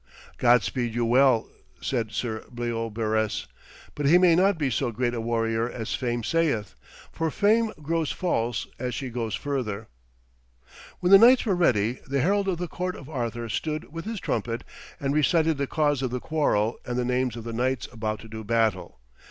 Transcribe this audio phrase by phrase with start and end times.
[0.39, 1.47] 'God speed you well,'
[1.79, 3.45] said Sir Bleobaris,
[3.93, 6.73] 'but he may not be so great a warrior as fame saith.
[7.11, 9.89] For fame grows false as she goes further.'
[11.01, 14.19] When the knights were ready, the herald of the court of Arthur stood with his
[14.19, 14.63] trumpet
[14.99, 18.27] and recited the cause of the quarrel and the names of the knights about to
[18.27, 18.99] do battle.